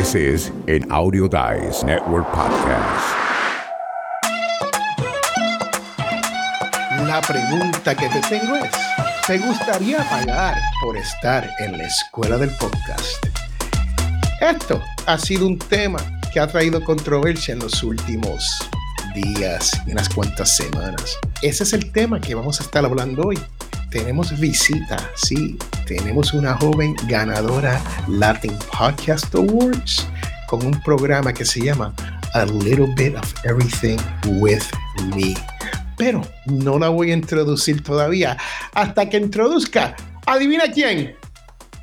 [0.00, 3.04] This is an Audio Dice Network podcast.
[7.06, 8.72] La pregunta que te tengo es,
[9.26, 13.26] ¿te gustaría pagar por estar en la escuela del podcast?
[14.40, 15.98] Esto ha sido un tema
[16.32, 18.58] que ha traído controversia en los últimos
[19.14, 21.18] días y unas cuantas semanas.
[21.42, 23.38] Ese es el tema que vamos a estar hablando hoy.
[23.90, 25.58] Tenemos visita, sí,
[25.90, 30.06] tenemos una joven ganadora Latin Podcast Awards
[30.46, 31.92] con un programa que se llama
[32.32, 33.98] A Little Bit of Everything
[34.38, 34.62] with
[35.16, 35.34] Me.
[35.98, 38.36] Pero no la voy a introducir todavía
[38.72, 41.16] hasta que introduzca, adivina quién,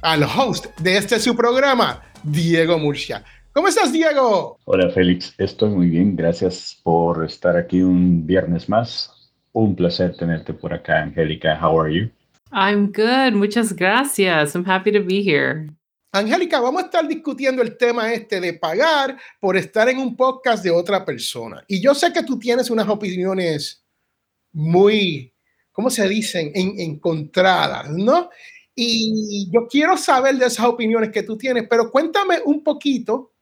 [0.01, 3.25] al host de este su programa, Diego Murcia.
[3.51, 4.57] ¿Cómo estás, Diego?
[4.63, 5.33] Hola, Félix.
[5.37, 6.15] Estoy muy bien.
[6.15, 9.11] Gracias por estar aquí un viernes más.
[9.51, 11.59] Un placer tenerte por acá, Angélica.
[11.61, 12.09] How are you?
[12.51, 13.33] I'm good.
[13.33, 14.55] Muchas gracias.
[14.55, 15.67] I'm happy to be here.
[16.13, 20.63] Angélica, vamos a estar discutiendo el tema este de pagar por estar en un podcast
[20.63, 21.63] de otra persona.
[21.67, 23.83] Y yo sé que tú tienes unas opiniones
[24.53, 25.33] muy,
[25.71, 26.51] ¿cómo se dicen?
[26.55, 28.29] En, encontradas, ¿no?
[28.73, 33.33] Y yo quiero saber de esas opiniones que tú tienes, pero cuéntame un poquito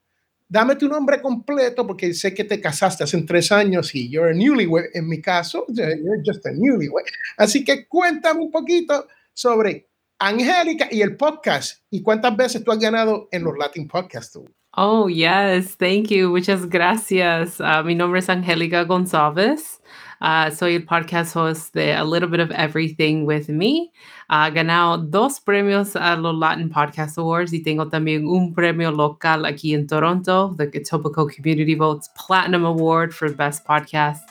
[0.48, 4.34] dame tu nombre completo porque sé que te casaste hace tres años y you're a
[4.34, 4.86] newlywed.
[4.94, 7.06] En mi caso, you're just a newlywed.
[7.38, 12.80] Así que cuéntame un poquito sobre Angélica y el podcast y cuántas veces tú has
[12.80, 14.40] ganado en los Latin Podcasts.
[14.78, 16.30] Oh, yes, thank you.
[16.30, 17.60] Muchas gracias.
[17.60, 19.82] Uh, mi nombre es Angélica González.
[20.26, 23.92] Uh, soy el podcast host de A Little Bit of Everything with Me.
[24.28, 29.46] Ha ganado dos premios a los Latin Podcast Awards y tengo también un premio local
[29.46, 34.28] aquí en Toronto, the Etobicoke Community Votes Platinum Award for Best Podcast.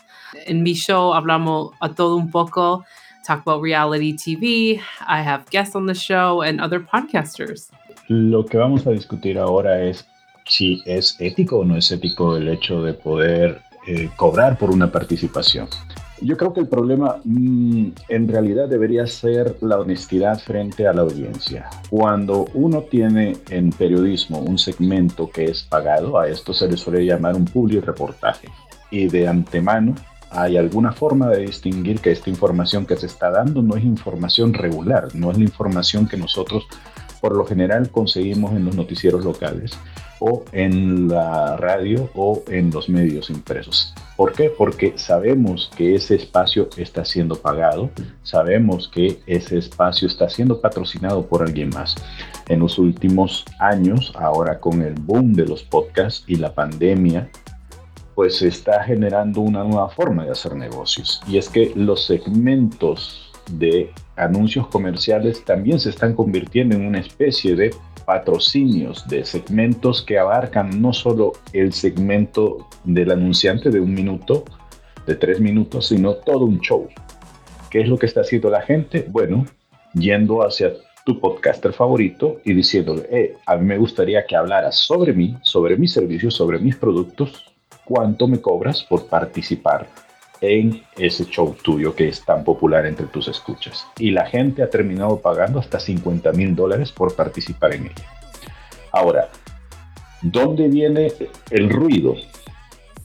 [0.47, 2.85] En mi show hablamos a todo un poco,
[3.25, 4.81] talk about reality TV.
[5.07, 7.71] I have guests on the show and other podcasters.
[8.09, 10.05] Lo que vamos a discutir ahora es
[10.45, 14.91] si es ético o no es ético el hecho de poder eh, cobrar por una
[14.91, 15.69] participación.
[16.21, 21.03] Yo creo que el problema mm, en realidad debería ser la honestidad frente a la
[21.03, 21.69] audiencia.
[21.91, 27.05] Cuando uno tiene en periodismo un segmento que es pagado, a esto se le suele
[27.05, 28.49] llamar un public reportaje.
[28.91, 29.95] Y de antemano
[30.31, 34.55] hay alguna forma de distinguir que esta información que se está dando no es información
[34.55, 36.65] regular, no es la información que nosotros
[37.21, 39.79] por lo general conseguimos en los noticieros locales
[40.27, 43.93] o en la radio o en los medios impresos.
[44.17, 44.49] ¿Por qué?
[44.49, 47.91] Porque sabemos que ese espacio está siendo pagado,
[48.23, 51.95] sabemos que ese espacio está siendo patrocinado por alguien más.
[52.49, 57.29] En los últimos años, ahora con el boom de los podcasts y la pandemia,
[58.15, 61.21] pues se está generando una nueva forma de hacer negocios.
[61.29, 67.57] Y es que los segmentos de anuncios comerciales también se están convirtiendo en una especie
[67.57, 74.45] de patrocinios de segmentos que abarcan no solo el segmento del anunciante de un minuto,
[75.07, 76.89] de tres minutos, sino todo un show.
[77.71, 79.07] ¿Qué es lo que está haciendo la gente?
[79.09, 79.45] Bueno,
[79.95, 80.73] yendo hacia
[81.05, 85.77] tu podcaster favorito y diciéndole, eh, a mí me gustaría que hablaras sobre mí, sobre
[85.77, 87.53] mis servicios, sobre mis productos,
[87.85, 89.87] cuánto me cobras por participar
[90.47, 93.87] en ese show tuyo que es tan popular entre tus escuchas.
[93.99, 98.11] Y la gente ha terminado pagando hasta 50 mil dólares por participar en ella.
[98.93, 99.29] Ahora,
[100.23, 101.13] ¿dónde viene
[101.51, 102.15] el ruido?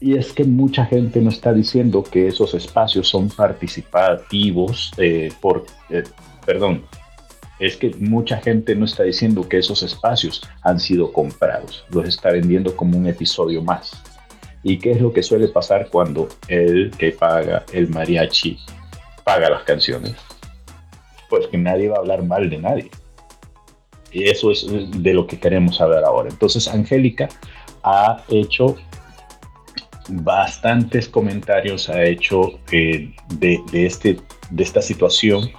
[0.00, 5.66] Y es que mucha gente no está diciendo que esos espacios son participativos eh, por,
[5.90, 6.04] eh,
[6.46, 6.84] perdón,
[7.58, 12.30] es que mucha gente no está diciendo que esos espacios han sido comprados, los está
[12.30, 14.02] vendiendo como un episodio más.
[14.62, 18.58] ¿Y qué es lo que suele pasar cuando el que paga el mariachi
[19.24, 20.14] paga las canciones?
[21.28, 22.90] Pues que nadie va a hablar mal de nadie.
[24.12, 26.28] Y eso es de lo que queremos hablar ahora.
[26.28, 27.28] Entonces, Angélica
[27.82, 28.76] ha hecho
[30.08, 34.18] bastantes comentarios, ha hecho eh, de, este,
[34.50, 35.50] de esta situación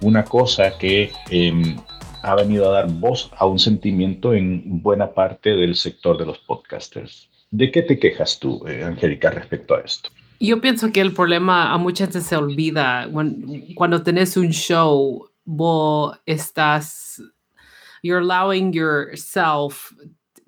[0.00, 1.76] una cosa que em,
[2.22, 6.38] ha venido a dar voz a un sentimiento en buena parte del sector de los
[6.38, 7.28] podcasters.
[7.56, 10.10] ¿De qué te quejas tú, eh, Angélica, respecto a esto?
[10.38, 13.08] Yo pienso que el problema a mucha gente se olvida
[13.74, 17.22] cuando, tenés un show, vos estás,
[18.02, 19.90] you're allowing yourself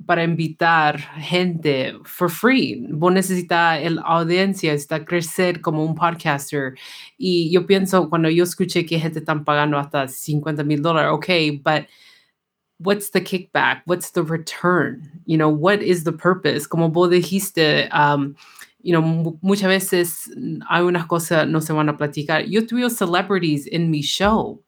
[0.04, 2.86] para invitar gente for free.
[2.90, 6.74] Vos necesitas la audiencia, necesitas crecer como un podcaster.
[7.16, 11.62] Y yo pienso, cuando yo escuché que gente están pagando hasta 50 mil dólares, ok,
[11.64, 11.88] but
[12.78, 13.82] what's the kickback?
[13.86, 15.10] What's the return?
[15.26, 16.66] You know, what is the purpose?
[16.66, 18.36] Como vos dijiste, um,
[18.82, 20.28] you know, muchas veces
[20.70, 22.44] hay unas cosas no se van a platicar.
[22.48, 24.62] Yo tuve celebrities in mi show.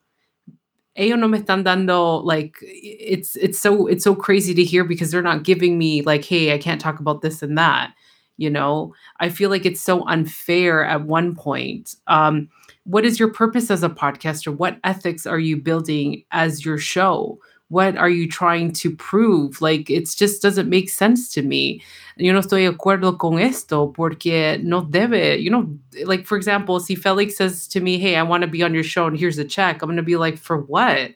[0.95, 5.09] ellos no me están dando like it's it's so it's so crazy to hear because
[5.09, 7.93] they're not giving me like hey i can't talk about this and that
[8.37, 12.49] you know i feel like it's so unfair at one point um
[12.83, 17.39] what is your purpose as a podcaster what ethics are you building as your show
[17.71, 19.61] what are you trying to prove?
[19.61, 21.81] Like it just doesn't make sense to me.
[22.17, 25.65] Yo no estoy de acuerdo con esto porque no debe you know
[26.03, 28.83] like for example see, felix says to me hey i want to be on your
[28.83, 31.11] show and here's a check i'm going to be like for what?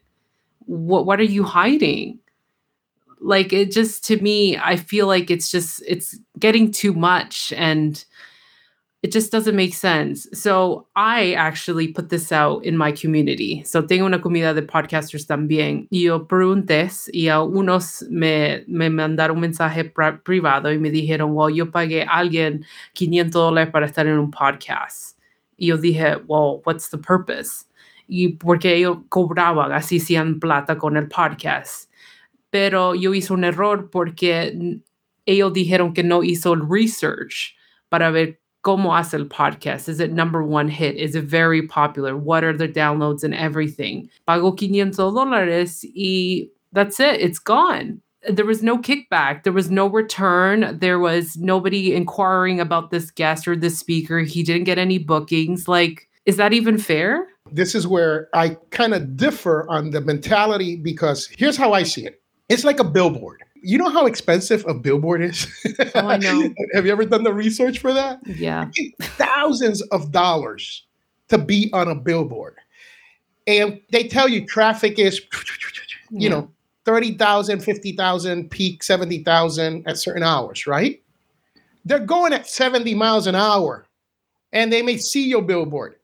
[0.66, 2.20] What what are you hiding?
[3.20, 8.04] Like it just to me i feel like it's just it's getting too much and
[9.06, 10.28] it just doesn't make sense.
[10.34, 13.64] So I actually put this out in my community.
[13.64, 15.88] So tengo una comunidad de podcasters también.
[15.92, 19.84] Y yo pregunté y a unos me, me mandaron un mensaje
[20.24, 24.32] privado y me dijeron, well, yo pagué a alguien 500 dólares para estar en un
[24.32, 25.20] podcast.
[25.56, 27.68] Y yo dije, well, what's the purpose?
[28.08, 31.92] Y porque ellos cobraban, así hacían plata con el podcast.
[32.50, 34.82] Pero yo hice un error porque
[35.28, 37.56] ellos dijeron que no hizo el research
[37.88, 39.88] para ver cómo hace el podcast?
[39.88, 40.96] Is it number one hit?
[40.96, 42.18] Is it very popular?
[42.18, 44.10] What are the downloads and everything?
[44.26, 47.22] Pago 500 dólares y that's it.
[47.22, 48.02] It's gone.
[48.28, 49.44] There was no kickback.
[49.44, 50.80] There was no return.
[50.80, 54.20] There was nobody inquiring about this guest or this speaker.
[54.20, 55.68] He didn't get any bookings.
[55.68, 57.28] Like, is that even fair?
[57.52, 62.08] This is where I kind of differ on the mentality because here's how I see
[62.08, 62.20] it
[62.50, 65.48] it's like a billboard you know how expensive a billboard is?
[65.96, 66.54] Oh, I know.
[66.74, 68.20] Have you ever done the research for that?
[68.26, 68.70] Yeah.
[69.02, 70.84] Thousands of dollars
[71.30, 72.56] to be on a billboard.
[73.48, 75.22] And they tell you traffic is,
[76.10, 76.30] you yeah.
[76.30, 76.52] know,
[76.86, 81.02] 30,000, 50,000, peak 70,000 at certain hours, right?
[81.84, 83.86] They're going at 70 miles an hour
[84.54, 85.96] and they may see your billboard.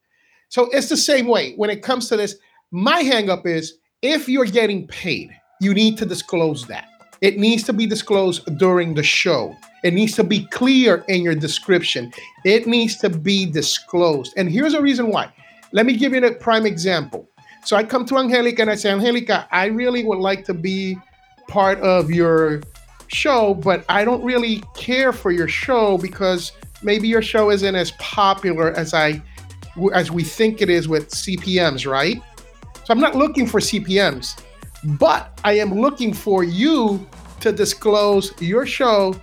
[0.49, 2.35] So it's the same way when it comes to this.
[2.71, 6.87] My hangup is if you're getting paid, you need to disclose that.
[7.21, 9.55] It needs to be disclosed during the show.
[9.83, 12.11] It needs to be clear in your description.
[12.43, 14.33] It needs to be disclosed.
[14.37, 15.31] And here's a reason why.
[15.71, 17.29] Let me give you a prime example.
[17.63, 20.97] So I come to Angelica and I say, Angelica, I really would like to be
[21.47, 22.61] part of your
[23.07, 26.51] show, but I don't really care for your show because
[26.81, 29.21] maybe your show isn't as popular as I
[29.93, 32.21] as we think it is with CPMs, right?
[32.83, 34.41] So I'm not looking for CPMs.
[34.83, 37.07] But I am looking for you
[37.39, 39.15] to disclose your show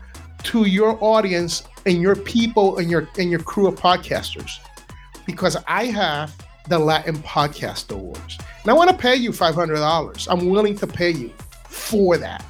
[0.45, 4.59] to your audience and your people and your and your crew of podcasters
[5.27, 6.35] because I have
[6.69, 8.39] the Latin Podcast Awards.
[8.63, 10.29] And I want to pay you $500.
[10.31, 11.33] I'm willing to pay you
[11.65, 12.45] for that.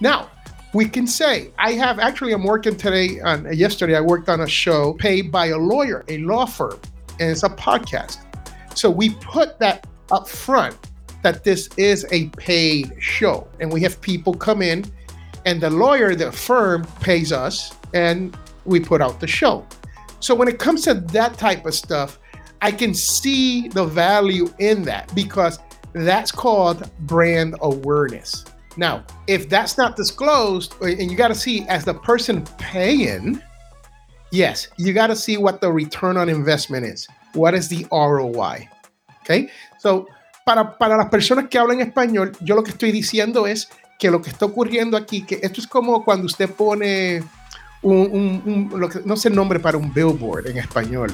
[0.00, 0.30] Now,
[0.74, 4.48] we can say I have actually I'm working today on yesterday I worked on a
[4.48, 6.80] show paid by a lawyer, a law firm,
[7.20, 8.18] and it's a podcast.
[8.76, 10.76] So we put that up front
[11.22, 13.48] that this is a paid show.
[13.60, 14.84] And we have people come in,
[15.44, 19.66] and the lawyer, the firm, pays us, and we put out the show.
[20.20, 22.18] So when it comes to that type of stuff,
[22.60, 25.58] I can see the value in that because
[25.92, 28.44] that's called brand awareness.
[28.76, 33.42] Now, if that's not disclosed, eh, and you got to see as the person paying,
[34.30, 37.06] yes, you got to see what the return on investment is.
[37.34, 38.68] What is the ROI?
[39.22, 39.50] Okay.
[39.78, 40.06] So
[40.44, 43.68] para, para las personas que hablan español, yo lo que estoy diciendo es
[43.98, 47.22] que lo que está ocurriendo aquí, que esto es como cuando usted pone
[47.82, 51.12] un, un, lo que, no sé el nombre para un billboard en español.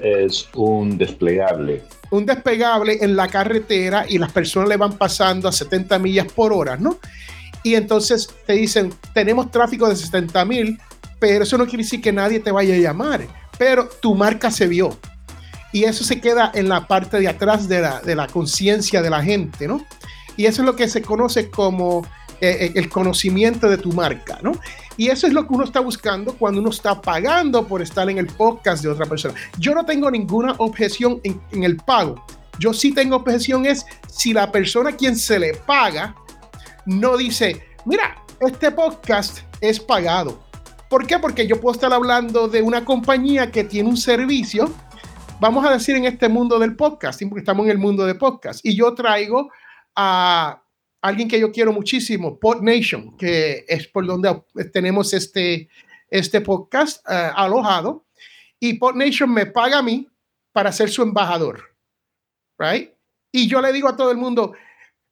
[0.00, 1.82] Es un desplegable.
[2.10, 6.52] Un desplegable en la carretera y las personas le van pasando a 70 millas por
[6.52, 6.98] hora, ¿no?
[7.62, 10.80] Y entonces te dicen, tenemos tráfico de 70 mil,
[11.18, 14.66] pero eso no quiere decir que nadie te vaya a llamar, pero tu marca se
[14.66, 14.98] vio
[15.72, 19.10] y eso se queda en la parte de atrás de la, de la conciencia de
[19.10, 19.84] la gente, ¿no?
[20.36, 22.06] Y eso es lo que se conoce como
[22.40, 24.52] eh, eh, el conocimiento de tu marca, ¿no?
[24.96, 28.18] Y eso es lo que uno está buscando cuando uno está pagando por estar en
[28.18, 29.34] el podcast de otra persona.
[29.58, 32.22] Yo no tengo ninguna objeción en, en el pago.
[32.58, 36.14] Yo sí tengo objeción es si la persona a quien se le paga
[36.84, 40.42] no dice, mira, este podcast es pagado.
[40.90, 41.18] ¿Por qué?
[41.18, 44.70] Porque yo puedo estar hablando de una compañía que tiene un servicio
[45.42, 48.64] vamos a decir en este mundo del podcast, porque estamos en el mundo de podcast,
[48.64, 49.50] y yo traigo
[49.96, 50.62] a
[51.00, 54.40] alguien que yo quiero muchísimo, Pod Nation, que es por donde
[54.72, 55.68] tenemos este,
[56.08, 58.06] este podcast eh, alojado,
[58.60, 60.08] y Pod Nation me paga a mí
[60.52, 61.74] para ser su embajador,
[62.56, 62.92] right?
[63.32, 64.52] Y yo le digo a todo el mundo,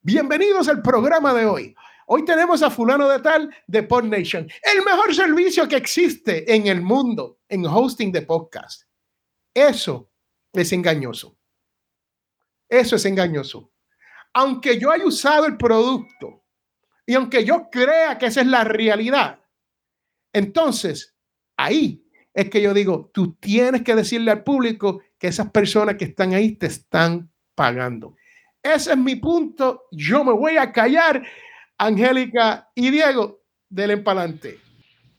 [0.00, 1.74] bienvenidos al programa de hoy.
[2.06, 6.68] Hoy tenemos a fulano de tal de Pod Nation, el mejor servicio que existe en
[6.68, 8.84] el mundo en hosting de podcast.
[9.52, 10.09] Eso
[10.52, 11.36] es engañoso.
[12.68, 13.72] Eso es engañoso.
[14.32, 16.44] aunque yo haya usado el producto
[17.04, 19.40] y aunque yo crea que esa es la realidad,
[20.32, 21.16] entonces
[21.56, 26.04] ahí es que yo digo, tú tienes que decirle al público que esas personas que
[26.04, 28.14] están ahí te están pagando.
[28.62, 29.84] Ese es mi punto.
[29.90, 31.26] Yo me voy a callar.
[31.76, 34.60] Angélica y Diego, del empalante.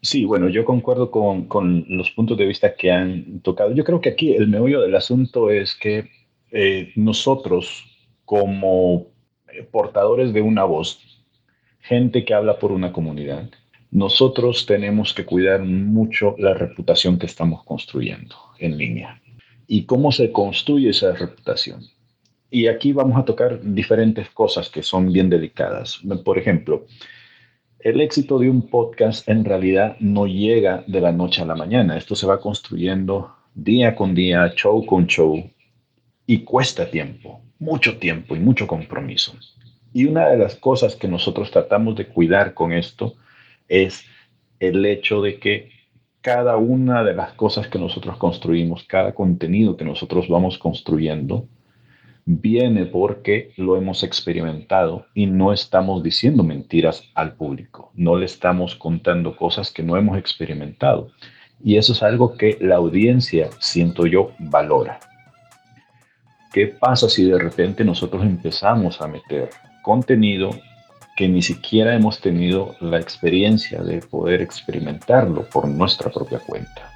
[0.02, 3.72] Sí, bueno, yo concuerdo con, con, los puntos de vista que han tocado.
[3.74, 6.10] Yo creo que aquí el meollo del asunto es que
[6.52, 7.86] eh, nosotros,
[8.26, 9.08] como
[9.72, 11.00] portadores de una voz,
[11.82, 13.50] gente que habla por una comunidad,
[13.92, 19.22] nosotros tenemos que cuidar mucho la reputación que estamos construyendo en línea.
[19.68, 21.86] ¿Y cómo se construye esa reputación?
[22.50, 26.02] Y aquí vamos a tocar diferentes cosas que son bien delicadas.
[26.26, 26.86] Por ejemplo,
[27.84, 31.98] el éxito de un podcast en realidad no llega de la noche a la mañana.
[31.98, 35.44] Esto se va construyendo día con día, show con show,
[36.28, 39.34] y cuesta tiempo, mucho tiempo y mucho compromiso.
[39.94, 43.16] Y una de las cosas que nosotros tratamos de cuidar con esto
[43.68, 44.06] es
[44.60, 45.72] el hecho de que
[46.22, 51.48] cada una de las cosas que nosotros construimos, cada contenido que nosotros vamos construyendo,
[52.26, 58.76] viene porque lo hemos experimentado y no estamos diciendo mentiras al público, no le estamos
[58.76, 61.12] contando cosas que no hemos experimentado.
[61.64, 65.00] Y eso es algo que la audiencia, siento yo, valora.
[66.52, 69.50] ¿Qué pasa si de repente nosotros empezamos a meter
[69.84, 70.50] contenido
[71.16, 76.92] que ni siquiera hemos tenido la experiencia de poder experimentarlo por nuestra propia cuenta?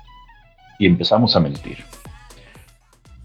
[0.79, 1.77] Y empezamos a mentir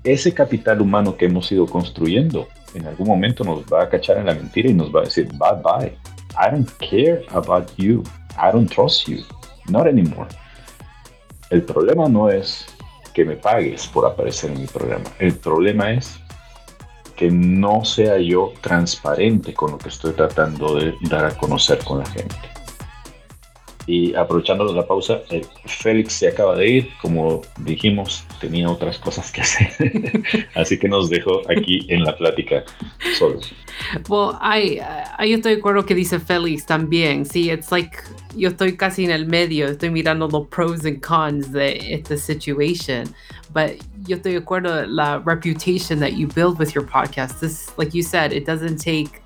[0.04, 4.26] ese capital humano que hemos ido construyendo en algún momento nos va a cachar en
[4.26, 5.97] la mentira y nos va a decir, bye bye.
[6.37, 8.02] I don't care about you.
[8.37, 9.23] I don't trust you.
[9.69, 10.28] Not anymore.
[11.50, 12.66] El problema no es
[13.12, 15.11] que me pagues por aparecer en mi programa.
[15.19, 16.21] El problema es
[17.16, 21.99] que no sea yo transparente con lo que estoy tratando de dar a conocer con
[21.99, 22.37] la gente.
[23.90, 29.32] Y aprovechando la pausa, eh, Félix se acaba de ir, como dijimos, tenía otras cosas
[29.32, 29.68] que hacer,
[30.54, 32.62] así que nos dejó aquí en la plática
[33.18, 33.52] solos.
[34.09, 34.80] Well, I,
[35.18, 37.99] I, yo estoy de acuerdo que dice Félix también, sí, it's like,
[38.37, 43.12] yo estoy casi en el medio, estoy mirando los pros and cons de esta situation,
[43.52, 43.73] but
[44.06, 48.04] yo estoy de acuerdo la reputation that you build with your podcast, this, like you
[48.04, 49.20] said, it doesn't take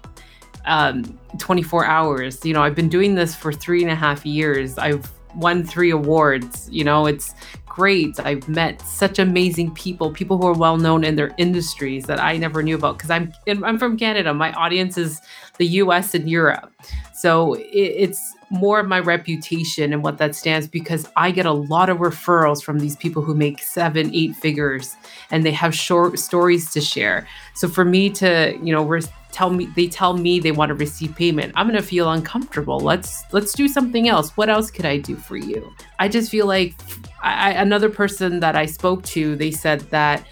[0.66, 2.44] um, 24 hours.
[2.44, 4.78] You know, I've been doing this for three and a half years.
[4.78, 6.68] I've won three awards.
[6.70, 7.34] You know, it's
[7.66, 8.20] great.
[8.20, 12.36] I've met such amazing people, people who are well known in their industries that I
[12.36, 14.32] never knew about because I'm I'm from Canada.
[14.32, 15.20] My audience is
[15.58, 16.14] the U.S.
[16.14, 16.72] and Europe,
[17.14, 21.52] so it, it's more of my reputation and what that stands because I get a
[21.52, 24.96] lot of referrals from these people who make seven, eight figures
[25.30, 27.26] and they have short stories to share.
[27.54, 29.00] So for me to, you know,
[29.34, 32.78] tell me they tell me they want to receive payment i'm going to feel uncomfortable.
[32.78, 34.36] Let's let's do something else.
[34.36, 35.74] What else could i do for you?
[35.98, 36.74] I just feel like
[37.20, 40.24] I, another person that i spoke to they said that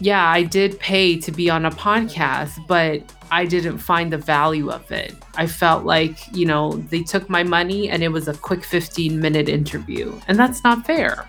[0.00, 4.70] yeah i did pay to be on a podcast but i didn't find the value
[4.70, 8.34] of it i felt like you know they took my money and it was a
[8.34, 11.28] quick 15 minute interview and that's not fair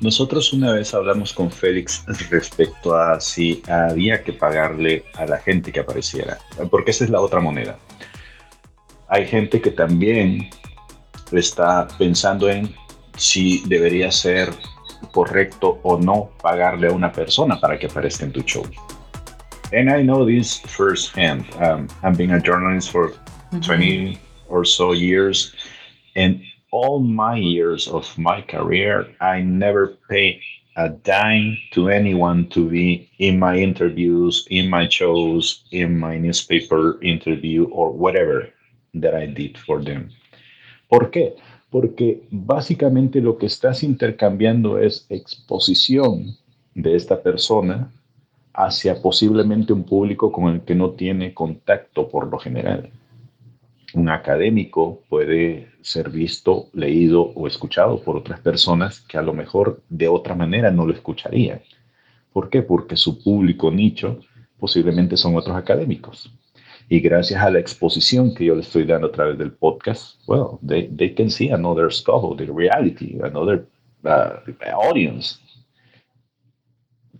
[0.00, 5.72] Nosotros una vez hablamos con Félix respecto a si había que pagarle a la gente
[5.72, 6.38] que apareciera,
[6.70, 7.78] porque esa es la otra moneda.
[9.08, 10.50] Hay gente que también
[11.32, 12.74] está pensando en
[13.16, 14.52] si debería ser
[15.12, 18.64] correcto o no pagarle a una persona para que aparezca en tu show.
[19.72, 21.44] And I know this firsthand.
[21.60, 23.12] Um, I've been a journalist for
[23.60, 24.18] 20
[24.48, 25.54] or so years,
[26.14, 30.40] and all my years of my career, I never paid
[30.76, 37.00] a dime to anyone to be in my interviews, in my shows, in my newspaper
[37.02, 38.48] interview, or whatever
[38.94, 40.10] that I did for them.
[40.90, 41.34] ¿Por qué?
[41.74, 46.36] Porque básicamente lo que estás intercambiando es exposición
[46.72, 47.90] de esta persona
[48.52, 52.92] hacia posiblemente un público con el que no tiene contacto por lo general
[53.94, 59.82] un académico puede ser visto, leído o escuchado por otras personas que a lo mejor
[59.88, 61.60] de otra manera no lo escucharían.
[62.32, 62.62] ¿Por qué?
[62.62, 64.20] Porque su público nicho
[64.58, 66.32] posiblemente son otros académicos.
[66.88, 70.58] Y gracias a la exposición que yo le estoy dando a través del podcast, well,
[70.66, 73.66] they, they can see another scope, the reality, another
[74.04, 74.40] uh,
[74.86, 75.38] audience.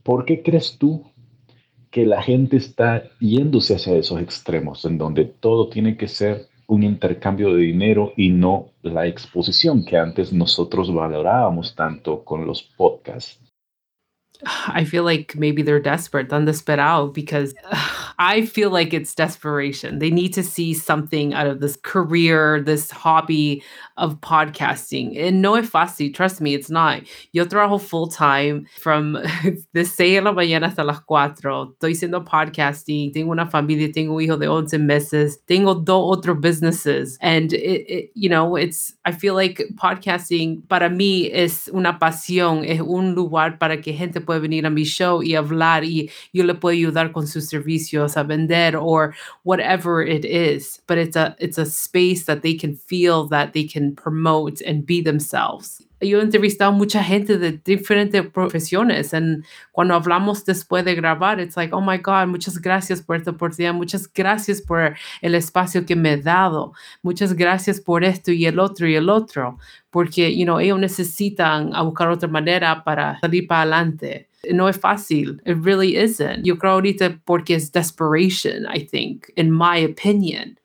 [0.02, 1.02] ¿Por qué crees tú
[1.90, 6.83] que la gente está yéndose hacia esos extremos en donde todo tiene que ser un
[6.83, 13.40] intercambio de dinero y no la exposición que antes nosotros valorábamos tanto con los podcasts.
[14.75, 19.99] I feel like maybe they're desperate, están desesperados because uh, I feel like it's desperation.
[19.99, 23.62] They need to see something out of this career, this hobby
[23.97, 25.18] of podcasting.
[25.18, 27.02] And no es fácil, trust me, it's not.
[27.33, 29.14] Yo trabajo full time from
[29.73, 31.75] de 6 de la mañana hasta las 4.
[31.75, 36.40] Estoy haciendo podcasting, tengo una familia, tengo un hijo de 11 meses, tengo dos otros
[36.40, 37.18] businesses.
[37.21, 42.64] And, it, it, you know, it's, I feel like podcasting para mí es una pasión,
[42.64, 46.44] es un lugar para que gente pueda venir a mi show y hablar y yo
[46.44, 50.80] le puedo ayudar con sus servicios a vender or whatever it is.
[50.87, 54.87] But it's a, it's a space that they can feel that they can promote and
[54.87, 55.82] be themselves.
[56.00, 59.42] Yo he entrevistado mucha gente de diferentes profesiones y
[59.73, 63.73] cuando hablamos después de grabar, it's like, oh my God, muchas gracias por esta oportunidad,
[63.73, 68.58] muchas gracias por el espacio que me he dado, muchas gracias por esto y el
[68.58, 69.58] otro y el otro,
[69.90, 74.28] porque, you know, ellos necesitan a buscar otra manera para salir para adelante.
[74.50, 75.40] No es fácil.
[75.44, 76.44] It really isn't.
[76.44, 80.58] Yo creo ahorita porque es desperation, I think, in my opinion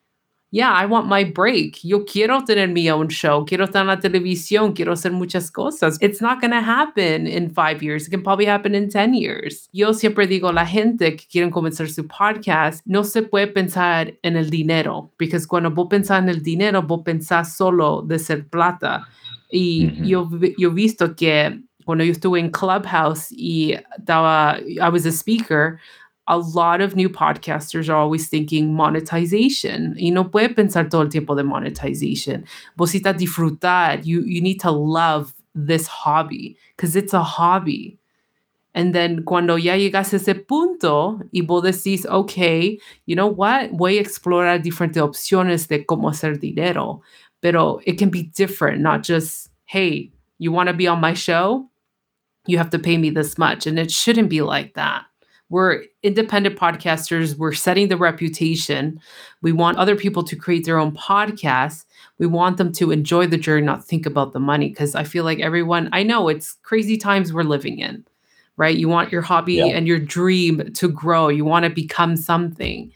[0.52, 1.84] yeah, I want my break.
[1.84, 3.46] Yo quiero tener mi own show.
[3.46, 4.74] Quiero estar en la televisión.
[4.74, 5.98] Quiero hacer muchas cosas.
[6.02, 8.08] It's not going to happen in five years.
[8.08, 9.70] It can probably happen in 10 years.
[9.74, 14.36] Yo siempre digo, la gente que quieren comenzar su podcast, no se puede pensar en
[14.36, 15.12] el dinero.
[15.20, 19.08] Because cuando vos pensás en el dinero, vos pensás solo de ser plata.
[19.52, 20.08] Y mm -hmm.
[20.08, 23.82] yo, yo he visto que cuando yo estuve en Clubhouse I
[24.92, 25.80] was a speaker,
[26.28, 29.96] a lot of new podcasters are always thinking monetization.
[29.98, 32.46] Y no puede pensar todo el tiempo de monetization.
[32.78, 34.06] Vosita disfrutar.
[34.06, 37.98] You, you need to love this hobby because it's a hobby.
[38.76, 42.78] And then cuando ya llegas a ese punto y vos decís, ok,
[43.08, 47.02] you know what, voy a explorar diferentes opciones de cómo hacer dinero.
[47.42, 51.66] Pero it can be different, not just, hey, you want to be on my show?
[52.50, 53.68] You have to pay me this much.
[53.68, 55.06] And it shouldn't be like that.
[55.50, 57.36] We're independent podcasters.
[57.36, 59.00] We're setting the reputation.
[59.42, 61.86] We want other people to create their own podcasts.
[62.20, 64.70] We want them to enjoy the journey, not think about the money.
[64.70, 68.06] Because I feel like everyone, I know it's crazy times we're living in,
[68.58, 68.78] right?
[68.78, 69.66] You want your hobby yeah.
[69.66, 71.30] and your dream to grow.
[71.30, 72.92] You want to become something,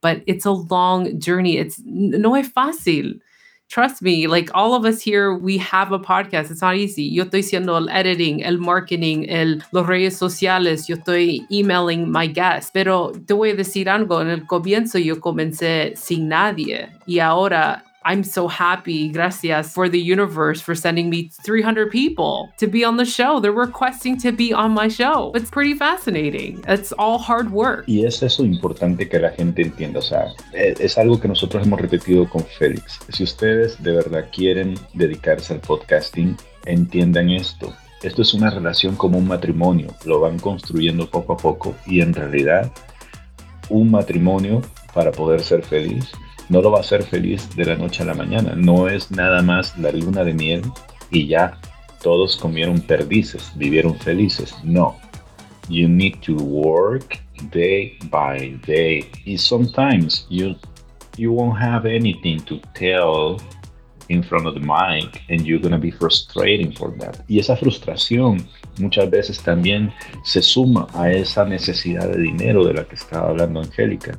[0.00, 1.56] but it's a long journey.
[1.58, 3.18] It's no es fácil
[3.68, 6.50] trust me, like all of us here, we have a podcast.
[6.50, 7.10] It's not easy.
[7.10, 10.86] Yo estoy haciendo el editing, el marketing, el, los redes sociales.
[10.86, 12.70] Yo estoy emailing my guests.
[12.72, 14.20] Pero te voy a decir algo.
[14.20, 19.98] En el comienzo yo comencé sin nadie y ahora I'm so happy, gracias for the
[19.98, 23.40] universe for sending me 300 people to be on the show.
[23.40, 25.32] They're requesting to be on my show.
[25.34, 26.62] It's pretty fascinating.
[26.68, 27.84] It's all hard work.
[27.88, 29.98] Y es eso importante que la gente entienda.
[29.98, 33.00] O sea, es, es algo que nosotros hemos repetido con Félix.
[33.08, 37.74] Si ustedes de verdad quieren dedicarse al podcasting, entiendan esto.
[38.04, 39.88] Esto es una relación como un matrimonio.
[40.04, 42.70] Lo van construyendo poco a poco y en realidad
[43.68, 44.62] un matrimonio
[44.94, 46.12] para poder ser feliz
[46.48, 48.54] no lo va a hacer feliz de la noche a la mañana.
[48.56, 50.62] No es nada más la luna de miel
[51.10, 51.58] y ya
[52.02, 54.54] todos comieron perdices, vivieron felices.
[54.62, 54.96] No.
[55.68, 57.18] You need to work
[57.50, 59.10] day by day.
[59.24, 60.54] Y sometimes you
[61.16, 63.38] you won't have anything to tell
[64.08, 67.24] in front of the mic and you're to be frustrating for that.
[67.28, 68.46] Y esa frustración
[68.78, 69.92] muchas veces también
[70.24, 74.18] se suma a esa necesidad de dinero de la que estaba hablando Angélica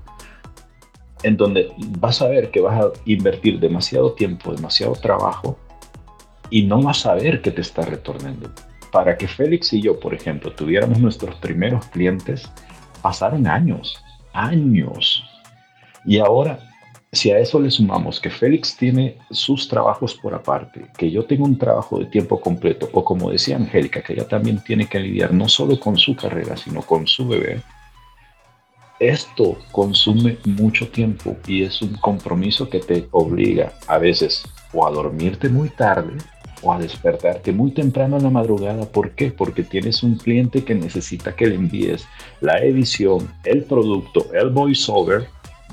[1.23, 5.57] en donde vas a ver que vas a invertir demasiado tiempo, demasiado trabajo
[6.49, 8.49] y no vas a ver que te está retornando.
[8.91, 12.49] Para que Félix y yo, por ejemplo, tuviéramos nuestros primeros clientes,
[13.01, 14.01] pasaron años,
[14.33, 15.23] años.
[16.05, 16.59] Y ahora,
[17.11, 21.45] si a eso le sumamos que Félix tiene sus trabajos por aparte, que yo tengo
[21.45, 25.33] un trabajo de tiempo completo, o como decía Angélica, que ella también tiene que lidiar
[25.33, 27.61] no solo con su carrera, sino con su bebé,
[28.99, 34.91] esto consume mucho tiempo y es un compromiso que te obliga a veces o a
[34.91, 36.17] dormirte muy tarde
[36.61, 38.85] o a despertarte muy temprano en la madrugada.
[38.85, 39.31] ¿Por qué?
[39.31, 42.07] Porque tienes un cliente que necesita que le envíes
[42.41, 45.27] la edición, el producto, el voiceover,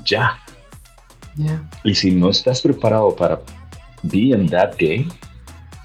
[0.05, 0.37] ya.
[1.83, 3.41] Y si no estás preparado para
[4.03, 5.07] be in that game,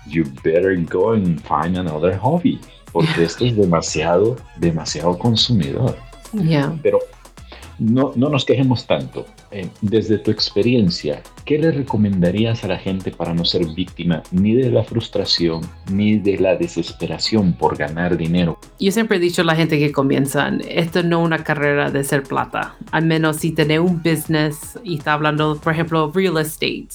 [0.07, 2.61] you better go and find another hobby,
[2.93, 5.97] porque esto es demasiado, demasiado consumidor.
[6.83, 7.01] Pero
[7.81, 9.27] no, no nos quejemos tanto.
[9.51, 14.55] Eh, desde tu experiencia, ¿qué le recomendarías a la gente para no ser víctima ni
[14.55, 18.59] de la frustración ni de la desesperación por ganar dinero?
[18.79, 22.05] Yo siempre he dicho a la gente que comienzan, esto no es una carrera de
[22.05, 26.89] ser plata, al menos si tenés un business y está hablando, por ejemplo, real estate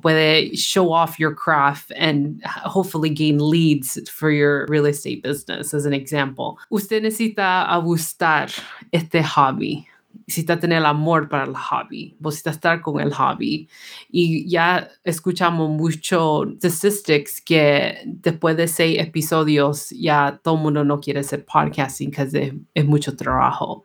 [0.00, 5.84] puede show off your craft and hopefully gain leads for your real estate business as
[5.84, 6.56] an example.
[6.70, 8.50] Usted necesita gustar
[8.92, 9.86] este hobby
[10.26, 13.68] necesitas tener amor para el hobby, vos necesitas estar con el hobby.
[14.08, 21.00] Y ya escuchamos mucho statistics que después de seis episodios ya todo el mundo no
[21.00, 23.84] quiere hacer podcasting porque es, mucho trabajo.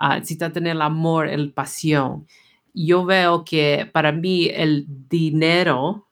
[0.00, 2.26] Uh, necesitas tener el amor, el pasión.
[2.74, 6.08] Yo veo que para mí el dinero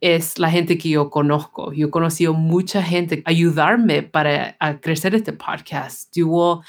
[0.00, 1.72] es la gente que yo conozco.
[1.72, 6.14] Yo he conocido mucha gente ayudarme para crecer este podcast.
[6.18, 6.60] Uh,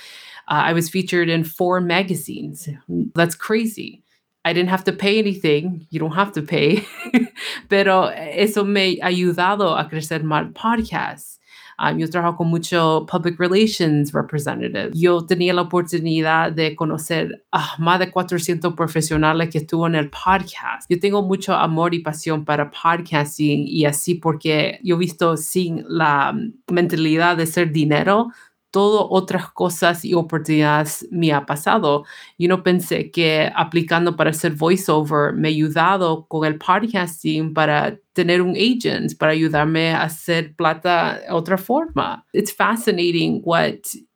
[0.47, 2.69] I was featured in four magazines.
[3.15, 4.03] That's crazy.
[4.45, 5.88] I didn't have to pay anything.
[5.89, 6.86] You don't have to pay.
[7.69, 11.39] Pero eso me ha ayudado a crecer más podcast.
[11.77, 14.91] Um, yo trabajo con mucho public relations representative.
[14.93, 20.10] Yo tenía la oportunidad de conocer a más de 400 profesionales que estuvo en el
[20.10, 20.89] podcast.
[20.89, 25.84] Yo tengo mucho amor y pasión para podcasting y así porque yo he visto sin
[25.88, 26.34] la
[26.71, 28.29] mentalidad de ser dinero,
[28.75, 32.03] todo otras cosas y oportunidades me ha pasado.
[32.38, 37.97] Yo no pensé que aplicando para hacer voiceover me ha ayudado con el podcasting para
[38.11, 42.25] tener un agent, para ayudarme a hacer plata de otra forma.
[42.33, 43.75] It's fascinating what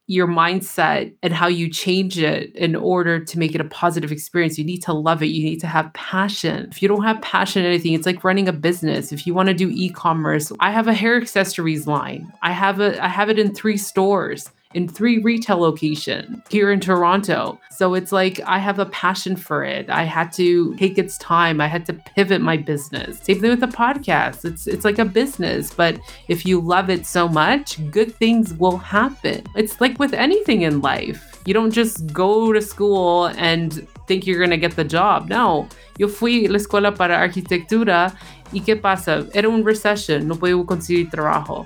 [0.09, 4.57] your mindset and how you change it in order to make it a positive experience.
[4.57, 5.27] You need to love it.
[5.27, 6.67] You need to have passion.
[6.71, 9.11] If you don't have passion in anything, it's like running a business.
[9.11, 12.33] If you want to do e-commerce, I have a hair accessories line.
[12.41, 16.79] I have a I have it in three stores in three retail locations here in
[16.79, 17.59] Toronto.
[17.71, 19.89] So it's like I have a passion for it.
[19.89, 21.59] I had to take its time.
[21.59, 23.19] I had to pivot my business.
[23.19, 24.45] Same thing with the podcast.
[24.45, 28.77] It's it's like a business, but if you love it so much, good things will
[28.77, 29.43] happen.
[29.55, 31.25] It's like with anything in life.
[31.45, 35.29] You don't just go to school and think you're going to get the job.
[35.29, 35.67] No.
[35.97, 38.13] Yo fui a la escuela para arquitectura
[38.53, 39.27] y qué pasa?
[39.33, 41.65] Era un recession, no puedo conseguir trabajo.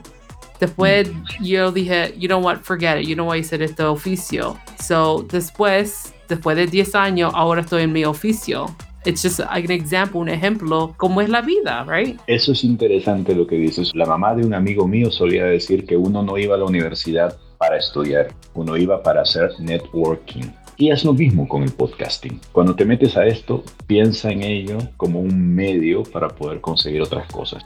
[0.63, 4.57] Después yo dije, you know what, forget it, you know what, hacer este oficio.
[4.79, 8.67] So, después, después de 10 años, ahora estoy en mi oficio.
[9.03, 12.17] It's just an example, un ejemplo, cómo es la vida, right?
[12.27, 13.91] Eso es interesante lo que dices.
[13.93, 17.37] La mamá de un amigo mío solía decir que uno no iba a la universidad
[17.57, 20.45] para estudiar, uno iba para hacer networking.
[20.77, 22.39] Y es lo mismo con el podcasting.
[22.51, 27.31] Cuando te metes a esto, piensa en ello como un medio para poder conseguir otras
[27.31, 27.63] cosas.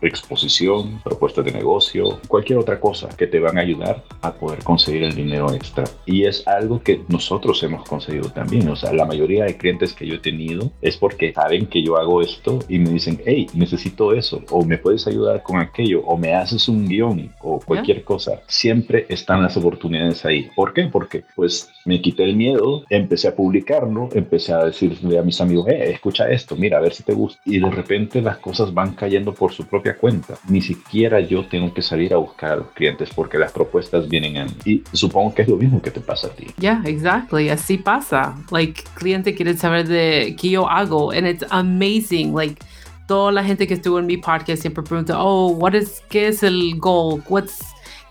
[0.00, 5.02] Exposición, propuestas de negocio, cualquier otra cosa que te van a ayudar a poder conseguir
[5.02, 5.84] el dinero extra.
[6.06, 8.68] Y es algo que nosotros hemos conseguido también.
[8.68, 11.96] O sea, la mayoría de clientes que yo he tenido es porque saben que yo
[11.96, 16.16] hago esto y me dicen, hey, necesito eso, o me puedes ayudar con aquello, o
[16.16, 18.42] me haces un guion, o cualquier cosa.
[18.46, 20.50] Siempre están las oportunidades ahí.
[20.54, 20.84] ¿Por qué?
[20.84, 25.68] Porque pues me quité el miedo, empecé a publicarlo, empecé a decirle a mis amigos,
[25.68, 27.40] eh, escucha esto, mira, a ver si te gusta.
[27.44, 30.34] Y de repente las cosas van cayendo por su propia cuenta.
[30.48, 34.36] Ni siquiera yo tengo que salir a buscar a los clientes porque las propuestas vienen
[34.38, 34.52] a mí.
[34.64, 36.46] Y supongo que es lo mismo que te pasa a ti.
[36.58, 37.48] Yeah, exactly.
[37.48, 38.36] Así pasa.
[38.50, 41.10] Like, cliente quiere saber de qué yo hago.
[41.12, 42.34] And it's amazing.
[42.34, 42.62] Like,
[43.06, 46.42] toda la gente que estuvo en mi podcast siempre pregunta, oh, what is, ¿qué es
[46.42, 47.22] el goal?
[47.28, 47.60] What's,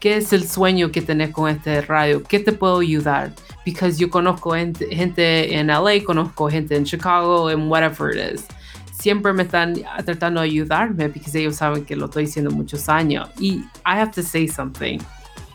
[0.04, 2.22] ¿Qué es el sueño que tenés con este radio?
[2.24, 3.32] ¿Qué te puedo ayudar?
[3.63, 8.46] because yo conozco gente, en LA, conozco gente en Chicago, en whatever it is.
[8.92, 13.30] Siempre me están tratando de ayudarme porque ellos saben que lo estoy haciendo muchos años.
[13.39, 15.00] Y I have to say something.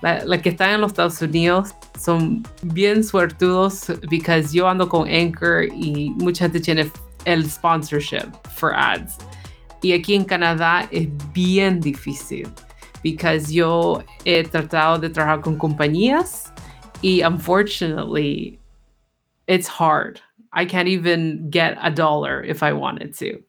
[0.00, 5.06] La, la, que están en los Estados Unidos son bien suertudos because yo ando con
[5.06, 6.90] Anchor y mucha gente tiene
[7.26, 9.18] el sponsorship for ads.
[9.82, 12.48] Y aquí en Canadá es bien difícil
[13.02, 16.50] because yo he tratado de trabajar con compañías
[17.02, 18.58] y unfortunately,
[19.46, 20.20] it's hard.
[20.52, 23.42] I can't even get a dollar if I wanted to.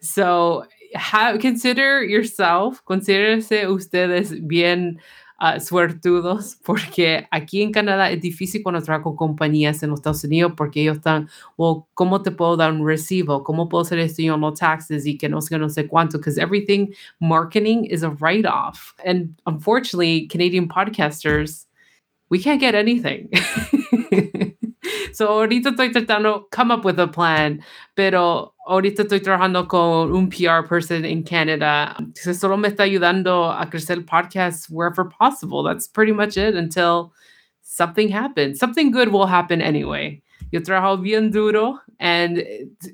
[0.00, 5.00] So have, consider yourself, considérese ustedes bien
[5.40, 10.24] uh, suertudos, porque aquí en Canadá es difícil cuando trabajo con compañías en los Estados
[10.24, 13.42] Unidos porque ellos están, well, ¿cómo te puedo dar un recibo?
[13.42, 16.18] ¿Cómo puedo hacer esto yo no taxes y que no sé, no sé cuánto?
[16.18, 18.94] Because everything marketing is a write-off.
[19.04, 21.66] And unfortunately, Canadian podcasters
[22.30, 23.28] we can't get anything.
[25.12, 27.62] so ahorita estoy tratando come up with a plan,
[27.94, 31.96] pero ahorita estoy trabajando con un PR person in Canada.
[32.14, 34.04] So solo me está ayudando a crecer el
[34.70, 35.62] wherever possible.
[35.64, 37.12] That's pretty much it until
[37.62, 38.58] something happens.
[38.58, 40.22] Something good will happen anyway.
[40.52, 42.42] Yo trabajo bien duro and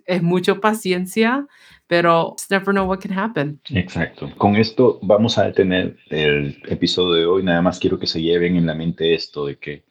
[0.07, 1.46] es mucho paciencia,
[1.88, 3.61] pero never know what can happen.
[3.70, 4.31] Exacto.
[4.37, 7.42] Con esto vamos a detener el episodio de hoy.
[7.42, 9.85] Nada más quiero que se lleven en la mente esto de que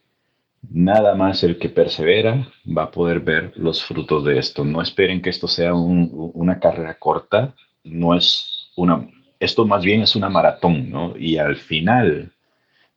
[0.72, 4.64] nada más el que persevera va a poder ver los frutos de esto.
[4.64, 7.54] No esperen que esto sea una carrera corta.
[7.84, 9.08] No es una,
[9.40, 11.18] esto más bien es una maratón, ¿no?
[11.18, 12.32] Y al final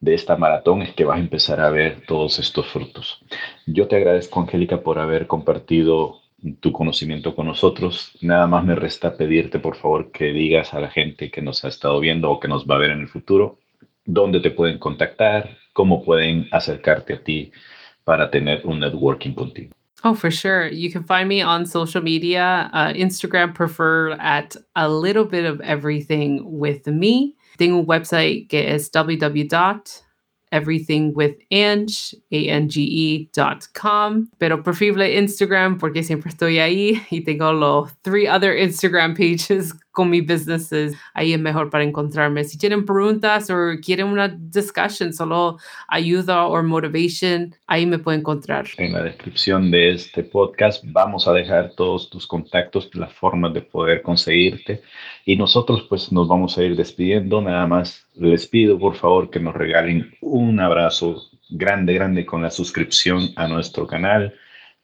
[0.00, 3.20] de esta maratón es que vas a empezar a ver todos estos frutos.
[3.66, 6.20] Yo te agradezco, Angélica, por haber compartido
[6.60, 8.12] tu conocimiento con nosotros.
[8.20, 11.68] Nada más me resta pedirte, por favor, que digas a la gente que nos ha
[11.68, 13.58] estado viendo o que nos va a ver en el futuro,
[14.04, 17.52] dónde te pueden contactar, cómo pueden acercarte a ti
[18.04, 19.72] para tener un networking contigo.
[20.02, 20.68] Oh, for sure.
[20.68, 25.60] You can find me on social media, uh, Instagram prefer at a little bit of
[25.60, 27.36] everything with me.
[27.58, 30.02] Tengo un website que es www
[30.52, 38.26] everything with Ange, A-N-G-E.com, pero preferible Instagram porque siempre estoy ahí y tengo los three
[38.26, 40.96] other Instagram pages con mis businesses.
[41.12, 42.44] Ahí es mejor para encontrarme.
[42.44, 45.58] Si tienen preguntas o quieren una discussion, solo
[45.88, 48.68] ayuda o motivation, ahí me pueden encontrar.
[48.76, 53.62] En la descripción de este podcast vamos a dejar todos tus contactos, las formas de
[53.62, 54.82] poder conseguirte
[55.24, 57.40] y nosotros pues nos vamos a ir despidiendo.
[57.40, 62.52] Nada más les pido por favor que nos regalen un abrazo grande, grande con la
[62.52, 64.32] suscripción a nuestro canal.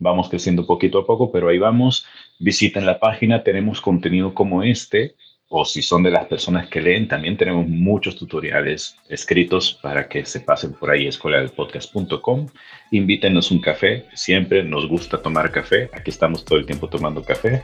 [0.00, 2.04] Vamos creciendo poquito a poco, pero ahí vamos.
[2.44, 5.14] Visiten la página, tenemos contenido como este,
[5.48, 10.26] o si son de las personas que leen, también tenemos muchos tutoriales escritos para que
[10.26, 12.46] se pasen por ahí, escuela del podcast.com.
[12.90, 17.62] Invítenos un café, siempre nos gusta tomar café, aquí estamos todo el tiempo tomando café.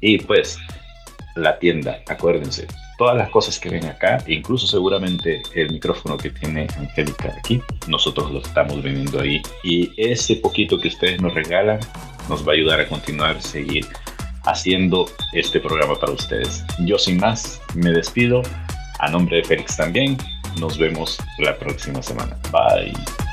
[0.00, 0.58] Y pues,
[1.34, 6.68] la tienda, acuérdense, todas las cosas que ven acá, incluso seguramente el micrófono que tiene
[6.78, 9.42] Angélica aquí, nosotros lo estamos vendiendo ahí.
[9.62, 11.80] Y ese poquito que ustedes nos regalan
[12.28, 13.86] nos va a ayudar a continuar, seguir
[14.44, 16.64] haciendo este programa para ustedes.
[16.80, 18.42] Yo sin más, me despido.
[19.00, 20.16] A nombre de Félix también,
[20.58, 22.36] nos vemos la próxima semana.
[22.50, 23.25] Bye.